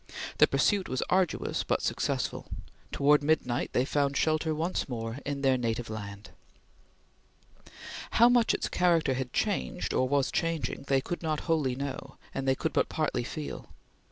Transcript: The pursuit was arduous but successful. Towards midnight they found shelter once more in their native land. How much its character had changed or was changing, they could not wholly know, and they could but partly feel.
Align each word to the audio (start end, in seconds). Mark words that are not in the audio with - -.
The 0.39 0.47
pursuit 0.47 0.89
was 0.89 1.03
arduous 1.11 1.63
but 1.63 1.83
successful. 1.83 2.47
Towards 2.91 3.21
midnight 3.23 3.69
they 3.73 3.85
found 3.85 4.17
shelter 4.17 4.55
once 4.55 4.89
more 4.89 5.19
in 5.27 5.41
their 5.43 5.59
native 5.59 5.91
land. 5.91 6.31
How 8.09 8.27
much 8.27 8.55
its 8.55 8.67
character 8.67 9.13
had 9.13 9.31
changed 9.31 9.93
or 9.93 10.09
was 10.09 10.31
changing, 10.31 10.85
they 10.87 11.01
could 11.01 11.21
not 11.21 11.41
wholly 11.41 11.75
know, 11.75 12.17
and 12.33 12.47
they 12.47 12.55
could 12.55 12.73
but 12.73 12.89
partly 12.89 13.23
feel. 13.23 13.69